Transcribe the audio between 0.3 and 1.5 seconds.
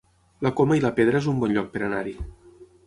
La Coma i la Pedra es un